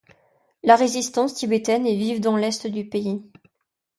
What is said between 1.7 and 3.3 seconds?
est vive dans l'est du pays.